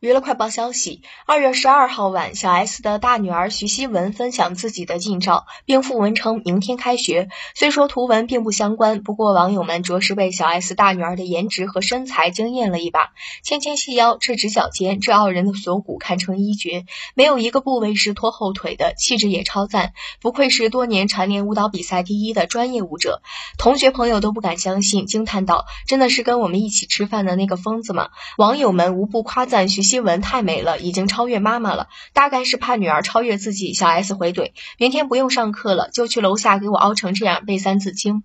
[0.00, 7.28] 娱乐快报消息：二月十二号晚，小 S 的大女儿徐熙雯分享自己的近照，并附文称明天开学。
[7.56, 13.10] 虽说图文并不相关，不过网友们着实被小 S 大女儿的颜值和身材惊艳了一把。
[13.42, 16.84] 纤纤细腰，赤直角肩，这傲人的锁骨堪称一绝，
[17.16, 23.20] 没有一个部位是拖后腿的，气质也超赞，不愧是多年蝉联舞蹈比赛第一的专业舞者。
[23.58, 29.87] 同学朋友都不敢相信，惊叹道：“真的是跟我们一起吃饭的那个疯子吗？”网友们无不夸赞徐。
[29.88, 33.72] 新闻太美了，已经超越妈妈了，大概是怕女儿超越自己。
[33.72, 38.22] 小 S 回怼：明天不用上课了，就去楼下给我熬成这样背三字经。